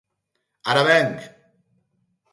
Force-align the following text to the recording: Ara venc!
Ara 0.71 0.83
venc! 0.89 1.29